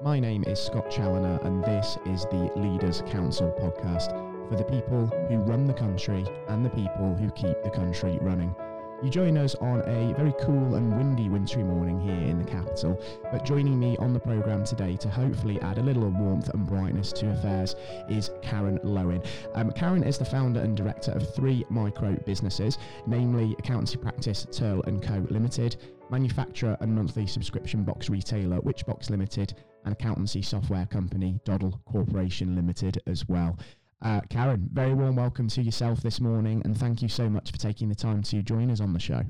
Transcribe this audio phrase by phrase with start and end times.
[0.00, 4.12] My name is Scott Challoner, and this is the Leaders Council podcast
[4.48, 8.54] for the people who run the country and the people who keep the country running.
[9.02, 13.02] You join us on a very cool and windy wintry morning here in the capital,
[13.32, 17.12] but joining me on the programme today to hopefully add a little warmth and brightness
[17.14, 17.74] to affairs
[18.08, 19.26] is Karen Lowen.
[19.54, 22.78] Um, Karen is the founder and director of three micro businesses,
[23.08, 25.76] namely accountancy practice Turl & Co Limited,
[26.10, 29.54] manufacturer and monthly subscription box retailer Witchbox Limited,
[29.84, 33.58] and accountancy software company Doddle Corporation Limited as well.
[34.00, 37.58] Uh, Karen, very warm welcome to yourself this morning, and thank you so much for
[37.58, 39.22] taking the time to join us on the show.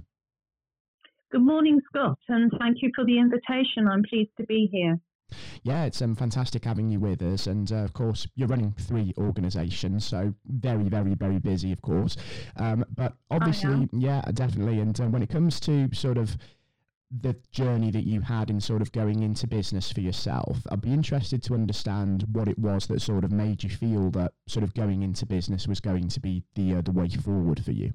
[1.31, 3.89] Good morning, Scott, and thank you for the invitation.
[3.91, 4.99] I'm pleased to be here.
[5.63, 7.47] Yeah, it's um, fantastic having you with us.
[7.47, 12.17] And uh, of course, you're running three organisations, so very, very, very busy, of course.
[12.57, 14.81] Um, but obviously, yeah, definitely.
[14.81, 16.37] And uh, when it comes to sort of
[17.11, 20.59] the journey that you had in sort of going into business for yourself.
[20.71, 24.33] I'd be interested to understand what it was that sort of made you feel that
[24.47, 27.73] sort of going into business was going to be the uh, the way forward for
[27.73, 27.95] you.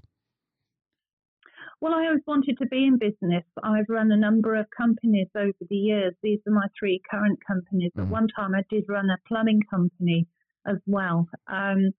[1.80, 3.44] Well, I always wanted to be in business.
[3.62, 6.14] I've run a number of companies over the years.
[6.24, 7.92] These are my three current companies.
[7.98, 8.04] Mm.
[8.04, 10.26] At one time, I did run a plumbing company
[10.66, 11.28] as well.
[11.48, 11.92] Um,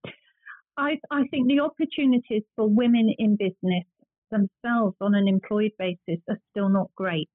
[0.76, 3.84] I, I think the opportunities for women in business
[4.34, 7.30] themselves on an employed basis are still not great.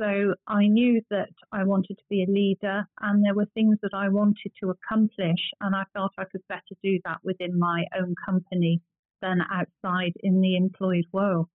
[0.00, 3.92] So I knew that I wanted to be a leader and there were things that
[3.92, 8.14] I wanted to accomplish, and I felt I could better do that within my own
[8.24, 8.80] company
[9.20, 11.48] than outside in the employed world.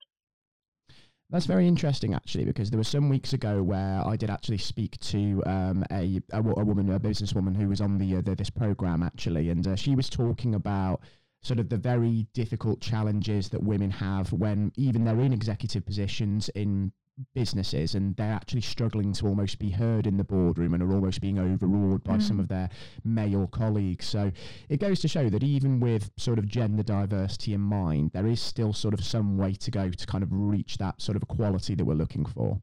[1.31, 4.99] That's very interesting, actually, because there were some weeks ago where I did actually speak
[4.99, 8.51] to um, a, a, a woman, a businesswoman who was on the, uh, the this
[8.51, 11.01] program actually, and uh, she was talking about
[11.45, 16.49] sort of the very difficult challenges that women have when even they're in executive positions
[16.55, 16.91] in
[17.35, 21.21] businesses and they're actually struggling to almost be heard in the boardroom and are almost
[21.21, 22.21] being overruled by mm.
[22.21, 22.67] some of their
[23.03, 24.07] male colleagues.
[24.07, 24.31] So
[24.69, 28.41] it goes to show that even with sort of gender diversity in mind, there is
[28.41, 31.75] still sort of some way to go to kind of reach that sort of equality
[31.75, 32.59] that we're looking for.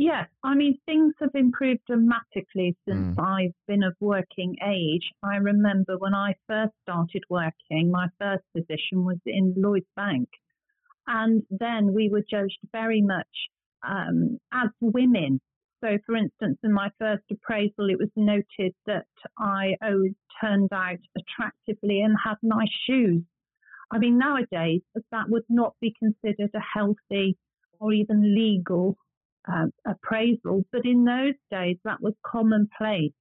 [0.00, 3.20] Yes, I mean, things have improved dramatically since mm.
[3.20, 5.10] I've been of working age.
[5.24, 10.28] I remember when I first started working, my first position was in Lloyds Bank.
[11.08, 13.26] And then we were judged very much
[13.82, 15.40] um, as women.
[15.82, 21.00] So, for instance, in my first appraisal, it was noted that I always turned out
[21.16, 23.24] attractively and had nice shoes.
[23.90, 27.36] I mean, nowadays, that would not be considered a healthy
[27.80, 28.96] or even legal
[29.50, 33.12] uh, appraisal, but in those days that was commonplace.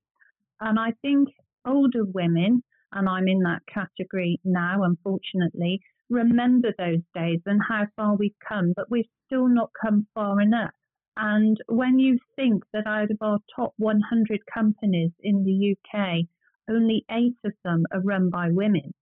[0.60, 1.30] And I think
[1.66, 8.16] older women, and I'm in that category now, unfortunately, remember those days and how far
[8.16, 10.72] we've come, but we've still not come far enough.
[11.18, 16.26] And when you think that out of our top 100 companies in the UK,
[16.70, 18.94] only eight of them are run by women,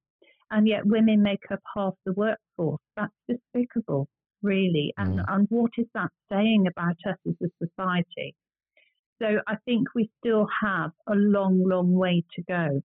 [0.49, 4.07] and yet women make up half the workforce, that's despicable
[4.45, 5.25] really, and, mm.
[5.27, 8.35] and what is that saying about us as a society?
[9.21, 12.81] So I think we still have a long, long way to go.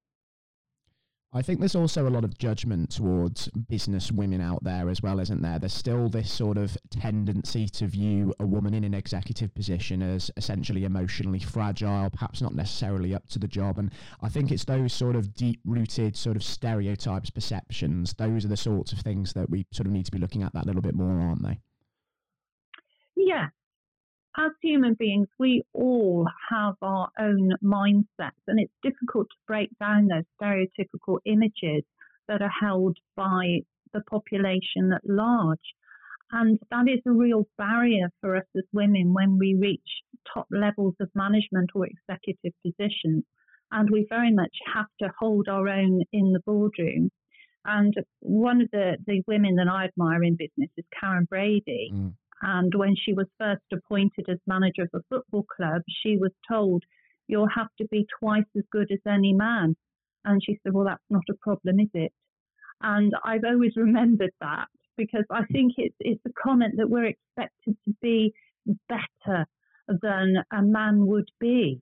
[1.33, 5.21] I think there's also a lot of judgment towards business women out there as well,
[5.21, 5.61] isn't there?
[5.61, 10.33] There's still this sort of tendency to view a woman in an executive position as
[10.37, 13.79] essentially emotionally fragile, perhaps not necessarily up to the job.
[13.79, 18.49] And I think it's those sort of deep rooted sort of stereotypes, perceptions, those are
[18.49, 20.67] the sorts of things that we sort of need to be looking at that a
[20.67, 21.61] little bit more, aren't they?
[23.15, 23.51] Yeah,
[24.37, 30.07] as human beings, we all have our own mindsets, and it's difficult to break down
[30.07, 31.85] those stereotypical images
[32.29, 33.61] that are held by
[33.93, 35.59] the population at large.
[36.33, 39.81] And that is a real barrier for us as women when we reach
[40.33, 43.25] top levels of management or executive positions.
[43.73, 47.11] And we very much have to hold our own in the boardroom.
[47.65, 51.91] And one of the, the women that I admire in business is Karren Brady.
[51.93, 52.15] Mm.
[52.43, 56.85] And when she was first appointed as manager of a football club, she was told,
[57.29, 59.77] You'll have to be twice as good as any man.
[60.25, 62.13] And she said, Well, that's not a problem, is it?
[62.81, 67.77] And I've always remembered that because I think it's, it's a comment that we're expected
[67.85, 68.33] to be
[68.89, 69.47] better
[69.87, 71.81] than a man would be.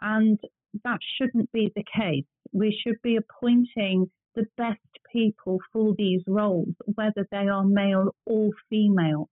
[0.00, 0.38] And
[0.84, 2.24] that shouldn't be the case.
[2.52, 4.80] We should be appointing the best
[5.12, 9.28] people for these roles, whether they are male or female.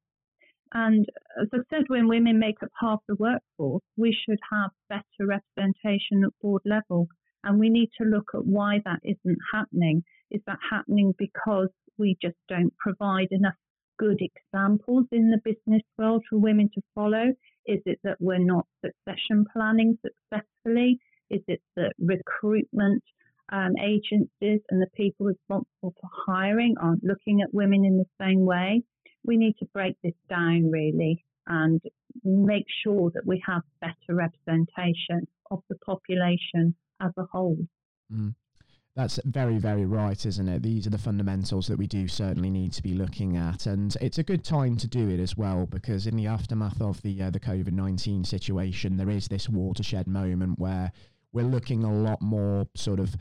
[0.75, 1.07] And
[1.41, 6.25] as I said, when women make up half the workforce, we should have better representation
[6.25, 7.07] at board level.
[7.45, 10.03] And we need to look at why that isn't happening.
[10.33, 13.55] Is that happening because we just don't provide enough
[13.99, 17.33] good examples in the business world for women to follow?
[17.67, 20.99] Is it that we're not succession planning successfully?
[21.31, 23.03] Is it that recruitment
[23.53, 28.45] um, agencies and the people responsible for hiring aren't looking at women in the same
[28.45, 28.83] way?
[29.25, 31.81] We need to break this down really and
[32.23, 37.59] make sure that we have better representation of the population as a whole.
[38.13, 38.35] Mm.
[38.97, 40.63] That's very, very right, isn't it?
[40.63, 44.19] These are the fundamentals that we do certainly need to be looking at, and it's
[44.19, 47.31] a good time to do it as well because in the aftermath of the uh,
[47.31, 50.93] the COVID nineteen situation, there is this watershed moment where
[51.33, 53.17] we're looking a lot more sort of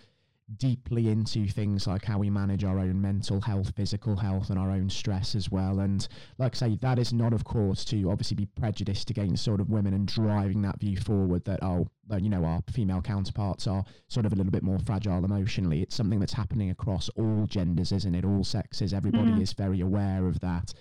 [0.58, 4.72] deeply into things like how we manage our own mental health, physical health, and our
[4.72, 5.80] own stress as well.
[5.80, 6.08] And
[6.38, 9.70] like I say, that is not, of course, to obviously be prejudiced against sort of
[9.70, 11.88] women and driving that view forward that, oh,
[12.20, 15.82] you know, our female counterparts are sort of a little bit more fragile emotionally.
[15.82, 18.26] It's something that's happening across all genders, isn't it?
[18.26, 18.94] All sexes.
[18.94, 19.42] Everybody mm.
[19.42, 20.74] is very aware of that.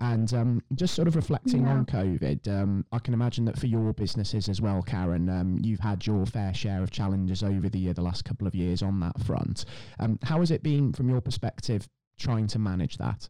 [0.00, 1.72] And um, just sort of reflecting yeah.
[1.72, 5.80] on COVID, um, I can imagine that for your businesses as well, Karen, um, you've
[5.80, 9.00] had your fair share of challenges over the uh, the last couple of years on
[9.00, 9.66] that front.
[9.98, 11.86] Um, how has it been from your perspective
[12.18, 13.28] trying to manage that?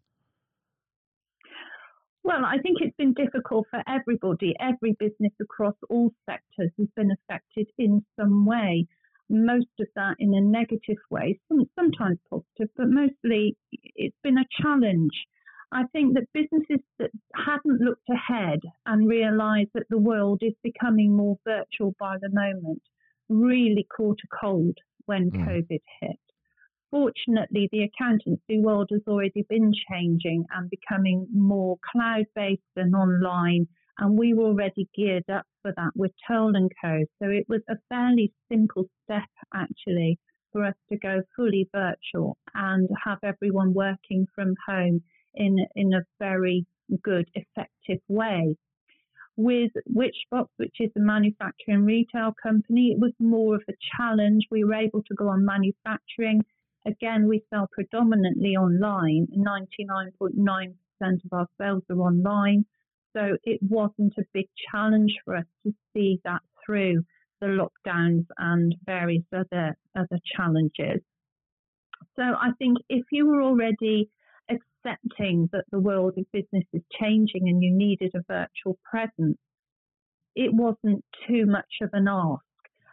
[2.22, 4.54] Well, I think it's been difficult for everybody.
[4.60, 8.86] Every business across all sectors has been affected in some way.
[9.28, 15.12] Most of that in a negative way, sometimes positive, but mostly it's been a challenge.
[15.72, 21.16] I think that businesses that hadn't looked ahead and realised that the world is becoming
[21.16, 22.82] more virtual by the moment
[23.28, 24.76] really caught a cold
[25.06, 25.46] when mm.
[25.46, 26.18] COVID hit.
[26.90, 33.68] Fortunately, the accountancy world has already been changing and becoming more cloud based and online,
[33.98, 37.04] and we were already geared up for that with Turl and Co.
[37.22, 40.18] So it was a fairly simple step actually
[40.50, 45.00] for us to go fully virtual and have everyone working from home
[45.34, 46.66] in, in a very
[47.02, 48.56] good, effective way.
[49.36, 54.44] With Witchbox, which is a manufacturing retail company, it was more of a challenge.
[54.50, 56.42] We were able to go on manufacturing.
[56.86, 59.28] Again, we sell predominantly online.
[59.36, 62.64] 99.9% of our sales are online.
[63.16, 67.02] So it wasn't a big challenge for us to see that through
[67.40, 71.00] the lockdowns and various other other challenges.
[72.16, 74.10] So I think if you were already
[74.84, 79.38] accepting that the world of business is changing and you needed a virtual presence,
[80.34, 82.42] it wasn't too much of an ask.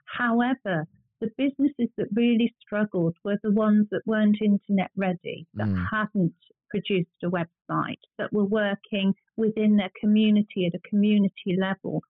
[0.06, 0.86] However,
[1.20, 5.86] the businesses that really struggled were the ones that weren't internet ready, that mm.
[5.92, 6.34] hadn't
[6.70, 12.02] produced a website, that were working within their community at a community level.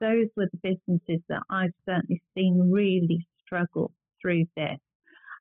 [0.00, 4.78] Those were the businesses that I've certainly seen really struggle through this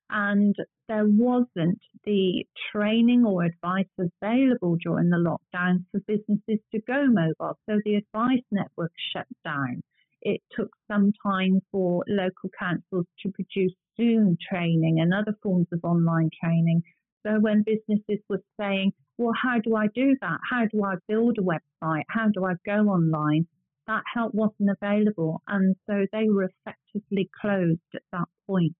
[0.09, 0.55] and
[0.87, 7.57] there wasn't the training or advice available during the lockdown for businesses to go mobile.
[7.67, 9.81] So the advice network shut down.
[10.21, 15.79] It took some time for local councils to produce Zoom training and other forms of
[15.83, 16.83] online training.
[17.25, 20.39] So when businesses were saying, well, how do I do that?
[20.49, 22.03] How do I build a website?
[22.09, 23.47] How do I go online?
[23.87, 25.41] That help wasn't available.
[25.47, 28.75] And so they were effectively closed at that point.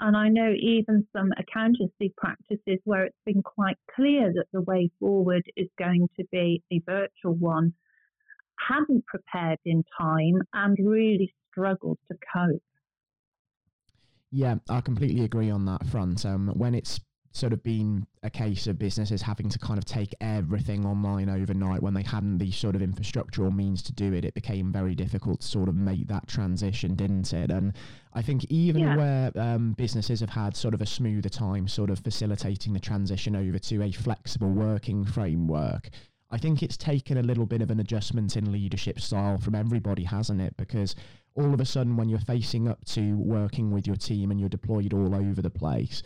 [0.00, 4.90] And I know even some accountancy practices where it's been quite clear that the way
[5.00, 7.74] forward is going to be a virtual one
[8.68, 12.62] hadn't prepared in time and really struggled to cope.
[14.30, 16.26] Yeah, I completely agree on that front.
[16.26, 17.00] Um, when it's
[17.32, 21.82] sort of been a case of businesses having to kind of take everything online overnight
[21.82, 24.24] when they hadn't the sort of infrastructure or means to do it.
[24.24, 27.50] It became very difficult to sort of make that transition, didn't it?
[27.50, 27.74] And
[28.14, 28.96] I think even yeah.
[28.96, 33.36] where um, businesses have had sort of a smoother time sort of facilitating the transition
[33.36, 35.90] over to a flexible working framework,
[36.30, 40.04] I think it's taken a little bit of an adjustment in leadership style from everybody,
[40.04, 40.56] hasn't it?
[40.56, 40.94] Because
[41.34, 44.48] all of a sudden, when you're facing up to working with your team and you're
[44.48, 46.02] deployed all over the place,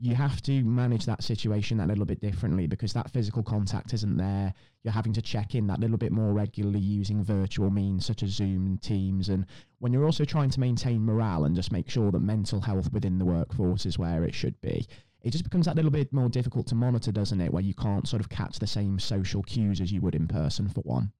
[0.00, 4.16] you have to manage that situation that little bit differently because that physical contact isn't
[4.16, 4.54] there.
[4.84, 8.30] You're having to check in that little bit more regularly using virtual means such as
[8.30, 9.28] Zoom and Teams.
[9.28, 9.44] And
[9.80, 13.18] when you're also trying to maintain morale and just make sure that mental health within
[13.18, 14.86] the workforce is where it should be,
[15.22, 17.52] it just becomes that little bit more difficult to monitor, doesn't it?
[17.52, 20.68] Where you can't sort of catch the same social cues as you would in person,
[20.68, 21.12] for one.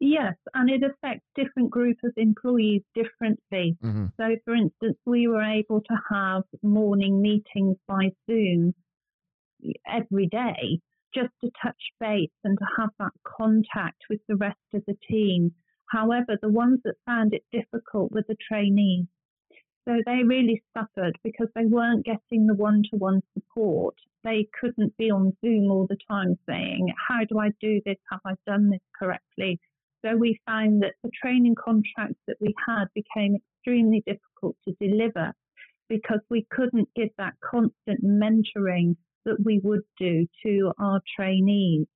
[0.00, 3.76] Yes, and it affects different groups of employees differently.
[3.82, 4.06] Mm-hmm.
[4.18, 8.74] So, for instance, we were able to have morning meetings by Zoom
[9.86, 10.80] every day
[11.14, 15.52] just to touch base and to have that contact with the rest of the team.
[15.90, 19.06] However, the ones that found it difficult were the trainees.
[19.86, 23.94] So they really suffered because they weren't getting the one to one support.
[24.24, 27.96] They couldn't be on Zoom all the time saying, How do I do this?
[28.10, 29.60] Have I done this correctly?
[30.04, 35.32] So we found that the training contracts that we had became extremely difficult to deliver
[35.88, 41.86] because we couldn't give that constant mentoring that we would do to our trainees.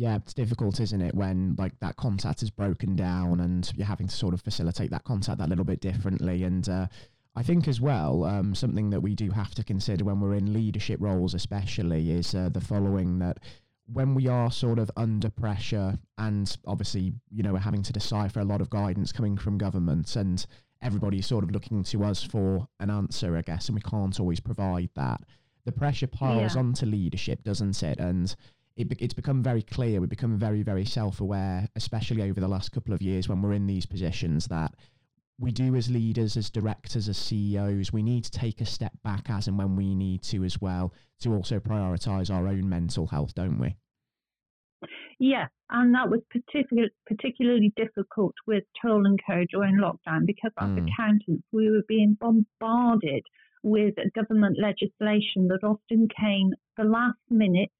[0.00, 4.08] Yeah, it's difficult, isn't it, when like that contact is broken down and you're having
[4.08, 6.42] to sort of facilitate that contact that little bit differently.
[6.42, 6.86] And uh,
[7.36, 10.54] I think as well, um, something that we do have to consider when we're in
[10.54, 13.40] leadership roles, especially, is uh, the following that
[13.92, 18.40] when we are sort of under pressure and obviously, you know, we're having to decipher
[18.40, 20.46] a lot of guidance coming from government and
[20.80, 24.40] everybody's sort of looking to us for an answer, I guess, and we can't always
[24.40, 25.20] provide that.
[25.66, 26.60] The pressure piles yeah.
[26.60, 28.00] onto leadership, doesn't it?
[28.00, 28.34] And
[28.80, 30.00] it, it's become very clear.
[30.00, 33.52] We've become very, very self aware, especially over the last couple of years when we're
[33.52, 34.74] in these positions that
[35.40, 39.30] we do as leaders, as directors, as CEOs, we need to take a step back
[39.30, 43.34] as and when we need to as well to also prioritize our own mental health,
[43.34, 43.74] don't we?
[45.18, 50.70] Yeah, and that was particular, particularly difficult with Turl and Co during lockdown because as
[50.70, 50.88] mm.
[50.88, 53.24] accountants we were being bombarded
[53.62, 57.70] with government legislation that often came the last minute.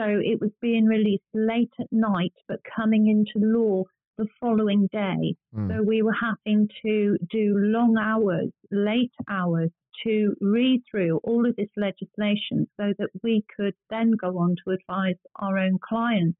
[0.00, 3.84] So it was being released late at night but coming into law
[4.16, 5.36] the following day.
[5.54, 5.68] Mm.
[5.68, 9.70] So we were having to do long hours, late hours
[10.04, 14.72] to read through all of this legislation so that we could then go on to
[14.72, 16.38] advise our own clients.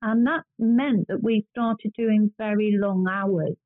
[0.00, 3.56] And that meant that we started doing very long hours.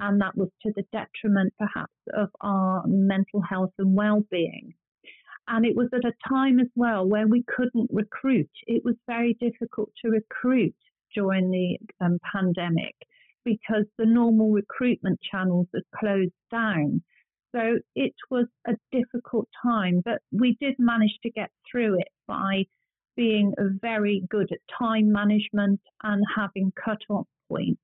[0.00, 4.72] And that was to the detriment, perhaps, of our mental health and well being.
[5.46, 8.50] And it was at a time as well where we couldn't recruit.
[8.66, 10.74] It was very difficult to recruit
[11.14, 12.94] during the um, pandemic
[13.44, 17.02] because the normal recruitment channels had closed down.
[17.54, 22.64] So it was a difficult time, but we did manage to get through it by
[23.16, 27.80] being very good at time management and having cut-off points.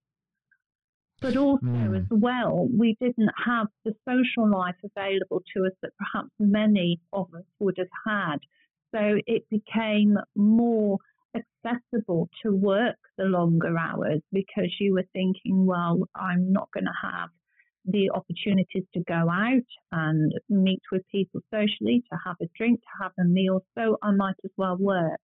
[1.20, 1.98] But also, mm.
[1.98, 7.28] as well, we didn't have the social life available to us that perhaps many of
[7.34, 8.38] us would have had.
[8.94, 10.98] So it became more
[11.34, 17.08] accessible to work the longer hours because you were thinking, well, I'm not going to
[17.08, 17.28] have
[17.84, 23.02] the opportunities to go out and meet with people socially, to have a drink, to
[23.02, 23.64] have a meal.
[23.76, 25.20] So I might as well work.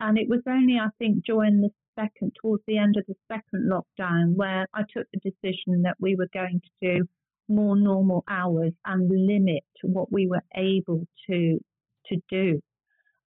[0.00, 3.70] And it was only, I think, during the second, towards the end of the second
[3.70, 7.08] lockdown, where I took the decision that we were going to do
[7.48, 11.58] more normal hours and limit what we were able to
[12.06, 12.60] to do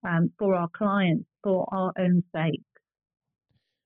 [0.08, 2.62] um, for our clients for our own sake.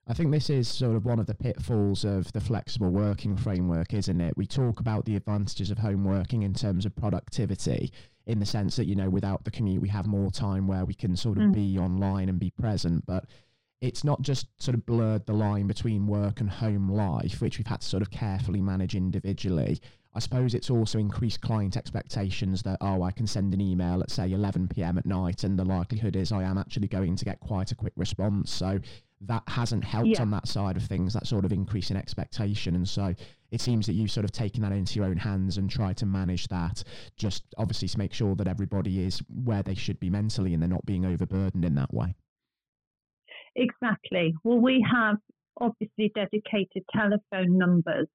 [0.08, 3.94] I think this is sort of one of the pitfalls of the flexible working framework,
[3.94, 4.38] isn't it?
[4.38, 7.92] We talk about the advantages of home working in terms of productivity,
[8.28, 10.94] in the sense that, you know, without the commute, we have more time where we
[10.94, 11.54] can sort of mm.
[11.54, 13.04] be online and be present.
[13.08, 13.26] But
[13.82, 17.68] it's not just sort of blurred the line between work and home life, which we've
[17.68, 19.80] had to sort of carefully manage individually.
[20.14, 24.10] I suppose it's also increased client expectations that, oh, I can send an email at,
[24.10, 24.98] say, 11 p.m.
[24.98, 27.92] at night, and the likelihood is I am actually going to get quite a quick
[27.98, 28.50] response.
[28.50, 28.80] So
[29.22, 30.22] that hasn't helped yeah.
[30.22, 32.76] on that side of things, that sort of increase in expectation.
[32.76, 33.14] And so
[33.52, 36.06] it seems that you've sort of taken that into your own hands and tried to
[36.06, 36.84] manage that,
[37.18, 40.70] just obviously to make sure that everybody is where they should be mentally and they're
[40.70, 42.16] not being overburdened in that way.
[43.56, 44.34] Exactly.
[44.44, 45.18] Well, we have
[45.60, 48.08] obviously dedicated telephone numbers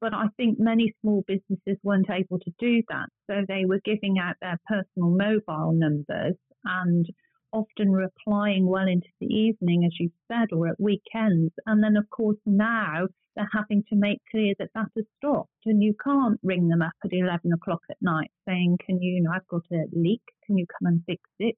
[0.00, 3.08] but I think many small businesses weren't able to do that.
[3.28, 7.06] So they were giving out their personal mobile numbers and
[7.52, 11.52] often replying well into the evening, as you said, or at weekends.
[11.66, 15.82] And then, of course, now they're having to make clear that that has stopped and
[15.82, 19.32] you can't ring them up at 11 o'clock at night saying, Can you, you know,
[19.34, 21.56] I've got a leak, can you come and fix it?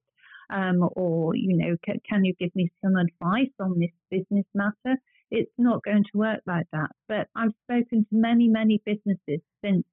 [0.51, 4.97] Um, or, you know, can, can you give me some advice on this business matter?
[5.31, 6.91] it's not going to work like that.
[7.07, 9.83] But I've spoken to many, many businesses since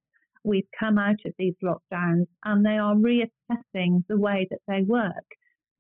[0.45, 5.25] we've come out of these lockdowns and they are reassessing the way that they work.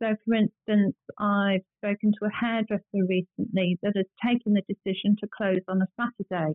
[0.01, 5.29] So, for instance, I've spoken to a hairdresser recently that has taken the decision to
[5.37, 6.55] close on a Saturday.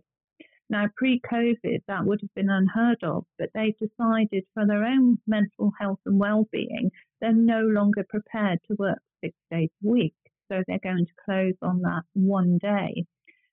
[0.70, 5.18] Now, pre COVID, that would have been unheard of, but they've decided for their own
[5.26, 6.90] mental health and well being,
[7.20, 10.14] they're no longer prepared to work six days a week
[10.50, 13.04] so they're going to close on that one day.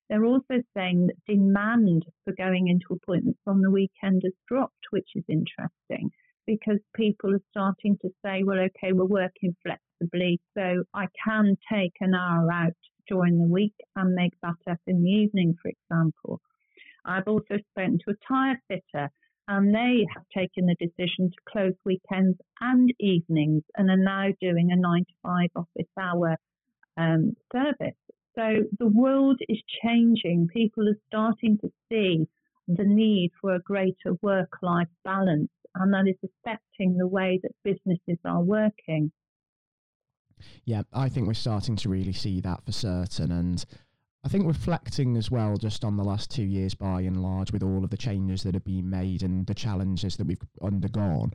[0.10, 5.10] They're also saying that demand for going into appointments on the weekend has dropped, which
[5.15, 6.12] is interesting
[6.46, 11.94] because people are starting to say, well, okay, we're working flexibly, so I can take
[12.01, 12.74] an hour out
[13.08, 16.41] during the week and make that up in the evening, for example.
[17.05, 19.10] I've also spoken to a tyre fitter
[19.48, 24.72] and they have taken the decision to close weekends and evenings and are now doing
[24.72, 26.38] a nine to five office hour
[26.98, 27.98] um, service.
[28.36, 30.48] So the world is changing.
[30.53, 32.27] People are starting to see
[32.67, 37.51] the need for a greater work life balance, and that is affecting the way that
[37.63, 39.12] businesses are working.
[40.63, 43.31] Yeah, I think we're starting to really see that for certain.
[43.31, 43.65] And
[44.24, 47.63] I think reflecting as well, just on the last two years by and large, with
[47.63, 51.32] all of the changes that have been made and the challenges that we've undergone,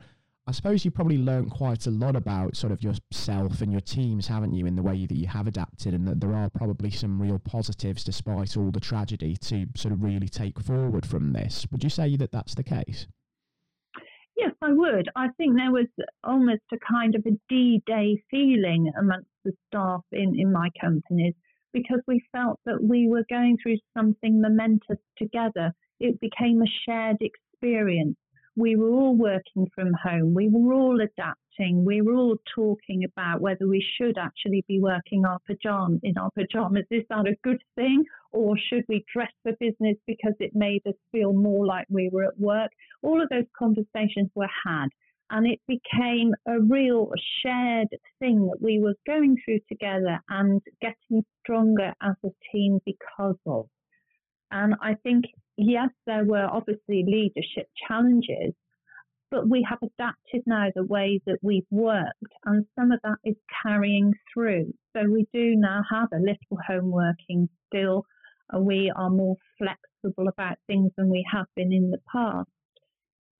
[0.47, 4.27] I suppose you probably learned quite a lot about sort of yourself and your teams,
[4.27, 7.21] haven't you, in the way that you have adapted, and that there are probably some
[7.21, 11.67] real positives despite all the tragedy to sort of really take forward from this.
[11.69, 13.07] Would you say that that's the case?
[14.37, 15.09] Yes, I would.
[15.17, 15.87] I think there was
[16.23, 21.33] almost a kind of a D Day feeling amongst the staff in, in my companies
[21.77, 25.73] because we felt that we were going through something momentous together.
[25.99, 28.17] It became a shared experience
[28.57, 30.33] we were all working from home.
[30.33, 31.85] We were all adapting.
[31.85, 36.31] We were all talking about whether we should actually be working our pajama in our
[36.31, 36.85] pajamas.
[36.89, 38.03] Is that a good thing?
[38.31, 42.23] Or should we dress for business because it made us feel more like we were
[42.23, 42.71] at work?
[43.03, 44.87] All of those conversations were had.
[45.29, 47.11] And it became a real
[47.43, 53.35] shared thing that we were going through together and getting stronger as a team because
[53.45, 53.67] of.
[54.51, 55.25] And I think,
[55.57, 58.53] yes, there were obviously leadership challenges,
[59.29, 63.35] but we have adapted now the way that we've worked, and some of that is
[63.61, 64.73] carrying through.
[64.95, 68.05] So we do now have a little home working still.
[68.57, 72.47] We are more flexible about things than we have been in the past.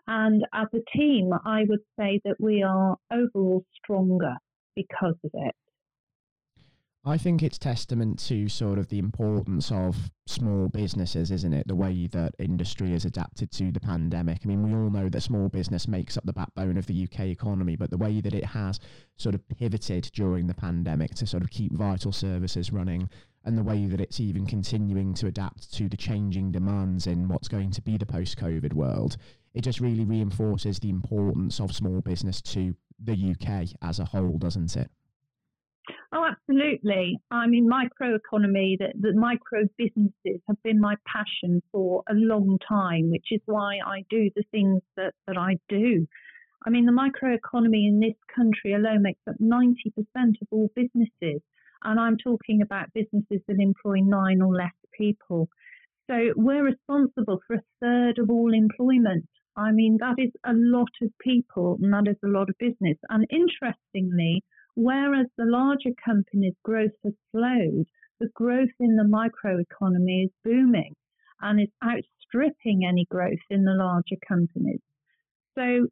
[0.07, 4.35] And as a team, I would say that we are overall stronger
[4.75, 5.55] because of it.
[7.07, 11.65] I think it's testament to sort of the importance of small businesses, isn't it?
[11.65, 14.39] The way that industry has adapted to the pandemic.
[14.43, 17.27] I mean, we all know that small business makes up the backbone of the UK
[17.27, 18.81] economy, but the way that it has
[19.15, 23.09] sort of pivoted during the pandemic to sort of keep vital services running
[23.45, 27.47] and the way that it's even continuing to adapt to the changing demands in what's
[27.47, 29.15] going to be the post COVID world,
[29.57, 34.37] it just really reinforces the importance of small business to the UK as a whole,
[34.37, 34.91] doesn't it?
[36.13, 37.17] Oh, absolutely.
[37.31, 43.09] I mean, microeconomy, the, the micro businesses have been my passion for a long time,
[43.09, 46.05] which is why I do the things that, that I do.
[46.65, 49.71] I mean, the microeconomy in this country alone makes up 90%
[50.41, 51.41] of all businesses.
[51.83, 55.49] And I'm talking about businesses that employ nine or less people.
[56.09, 59.27] So we're responsible for a third of all employment.
[59.57, 62.97] I mean, that is a lot of people and that is a lot of business.
[63.09, 64.43] And interestingly,
[64.77, 67.87] Whereas the larger companies' growth has slowed,
[68.19, 70.93] the growth in the microeconomy is booming
[71.41, 74.81] and is outstripping any growth in the larger companies.
[75.55, 75.87] So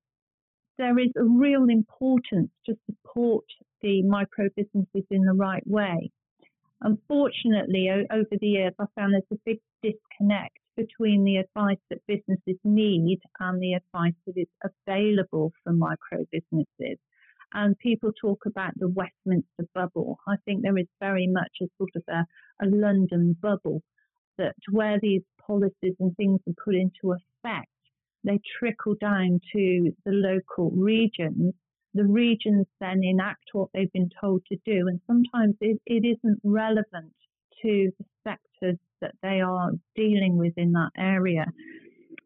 [0.78, 3.45] there is a real importance to support
[3.82, 6.12] the micro businesses in the right way.
[6.82, 12.60] Unfortunately, over the years, I found there's a big disconnect between the advice that businesses
[12.64, 16.98] need and the advice that is available for micro businesses
[17.56, 20.20] and people talk about the Westminster bubble.
[20.28, 22.26] I think there is very much a sort of a,
[22.64, 23.82] a London bubble
[24.38, 27.70] that where these policies and things are put into effect,
[28.26, 31.54] they trickle down to the local regions.
[31.94, 36.42] The regions then enact what they've been told to do, and sometimes it, it isn't
[36.44, 37.14] relevant
[37.62, 41.46] to the sectors that they are dealing with in that area.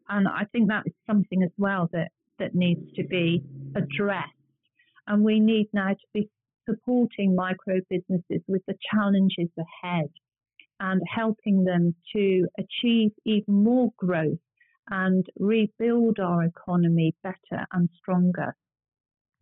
[0.08, 3.42] And I think that is something as well that, that needs to be
[3.76, 4.34] addressed
[5.10, 6.28] and we need now to be
[6.68, 10.08] supporting micro businesses with the challenges ahead
[10.78, 14.38] and helping them to achieve even more growth
[14.88, 18.54] and rebuild our economy better and stronger.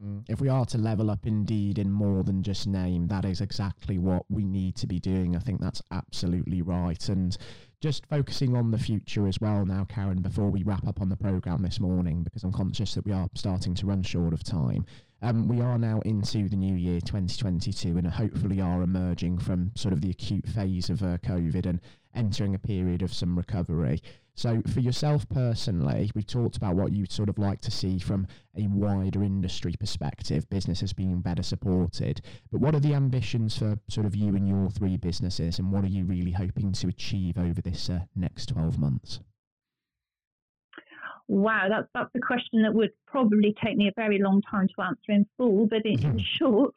[0.02, 0.24] Mm.
[0.28, 3.98] If we are to level up indeed in more than just name, that is exactly
[3.98, 5.34] what we need to be doing.
[5.34, 7.08] I think that's absolutely right.
[7.08, 7.36] And
[7.80, 11.16] just focusing on the future as well now, Karen, before we wrap up on the
[11.16, 14.84] programme this morning, because I'm conscious that we are starting to run short of time.
[15.20, 19.92] Um, we are now into the new year 2022 and hopefully are emerging from sort
[19.92, 21.80] of the acute phase of uh, COVID and
[22.14, 24.00] entering a period of some recovery.
[24.38, 28.28] So, for yourself personally, we've talked about what you'd sort of like to see from
[28.56, 32.20] a wider industry perspective, businesses being better supported.
[32.52, 35.82] But what are the ambitions for sort of you and your three businesses, and what
[35.82, 39.18] are you really hoping to achieve over this uh, next 12 months?
[41.26, 44.82] Wow, that's that's a question that would probably take me a very long time to
[44.82, 45.66] answer in full.
[45.66, 46.18] But in, mm-hmm.
[46.38, 46.74] short,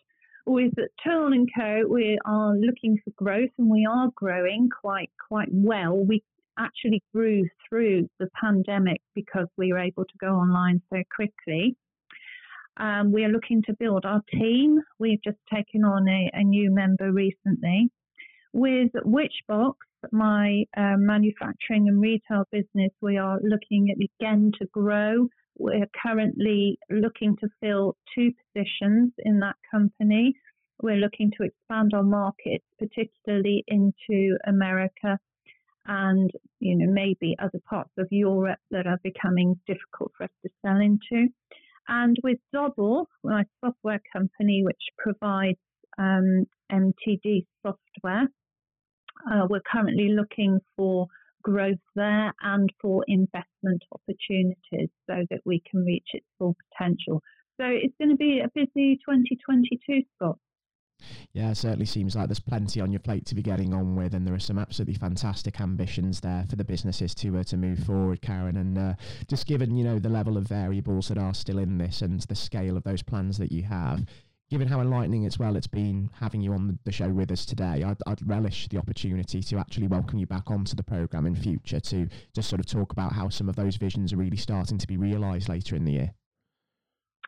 [0.47, 5.49] with Turl and Co, we are looking for growth, and we are growing quite quite
[5.51, 5.95] well.
[5.95, 6.23] We
[6.57, 11.75] actually grew through the pandemic because we were able to go online so quickly.
[12.77, 14.79] Um, we are looking to build our team.
[14.99, 17.89] We've just taken on a, a new member recently.
[18.53, 19.75] With Witchbox,
[20.11, 25.27] my uh, manufacturing and retail business, we are looking at again to grow.
[25.57, 30.33] We're currently looking to fill two positions in that company.
[30.81, 35.19] We're looking to expand our markets, particularly into America
[35.85, 40.49] and you know maybe other parts of Europe that are becoming difficult for us to
[40.65, 41.27] sell into.
[41.87, 45.57] And with Doddle, my software company, which provides
[45.97, 48.27] um, MTD software,
[49.29, 51.07] uh, we're currently looking for
[51.41, 57.21] growth there and for investment opportunities so that we can reach its full potential.
[57.59, 60.37] So it's going to be a busy 2022, Scott.
[61.33, 64.13] Yeah, it certainly seems like there's plenty on your plate to be getting on with,
[64.13, 67.79] and there are some absolutely fantastic ambitions there for the businesses to uh, to move
[67.79, 68.57] forward, Karen.
[68.57, 68.93] And uh,
[69.27, 72.35] just given you know the level of variables that are still in this and the
[72.35, 74.05] scale of those plans that you have,
[74.51, 77.83] given how enlightening as well it's been having you on the show with us today,
[77.83, 81.79] I'd, I'd, relish the opportunity to actually welcome you back onto the program in future
[81.79, 84.87] to just sort of talk about how some of those visions are really starting to
[84.87, 86.13] be realised later in the year.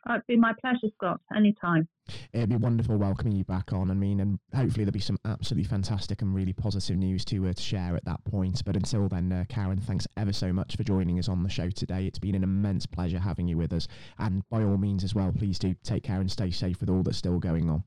[0.10, 1.22] It'd be my pleasure, Scott.
[1.36, 1.88] Anytime.
[2.34, 3.90] It'd be wonderful welcoming you back on.
[3.90, 7.54] I mean, and hopefully there'll be some absolutely fantastic and really positive news to, uh,
[7.54, 8.62] to share at that point.
[8.66, 11.70] But until then, uh, Karen, thanks ever so much for joining us on the show
[11.70, 12.06] today.
[12.06, 13.88] It's been an immense pleasure having you with us.
[14.20, 17.04] And by all means, as well, please do take care and stay safe with all
[17.04, 17.84] that's still going on.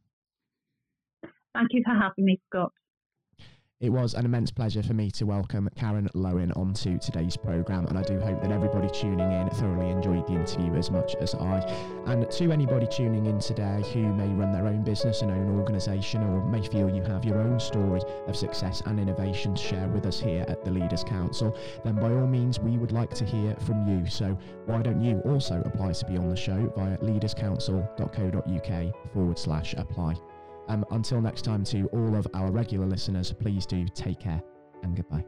[1.54, 2.72] Thank you for having me, Scott.
[3.78, 7.98] It was an immense pleasure for me to welcome Karen Lowen onto today's programme, and
[7.98, 11.58] I do hope that everybody tuning in thoroughly enjoyed the interview as much as I.
[12.06, 16.22] And to anybody tuning in today who may run their own business and own organisation,
[16.22, 20.06] or may feel you have your own story of success and innovation to share with
[20.06, 23.54] us here at the Leaders Council, then by all means, we would like to hear
[23.56, 24.06] from you.
[24.06, 29.74] So why don't you also apply to be on the show via leaderscouncil.co.uk forward slash
[29.74, 30.14] apply.
[30.68, 34.42] Um, until next time, to all of our regular listeners, please do take care
[34.82, 35.24] and goodbye.